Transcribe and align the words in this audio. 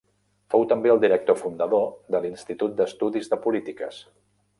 Fou 0.53 0.63
també 0.69 0.91
el 0.93 1.01
director 1.03 1.37
fundador 1.41 1.85
de 2.15 2.21
l'Institut 2.23 2.73
d'estudis 2.81 3.31
de 3.35 3.39
polítiques. 3.45 4.01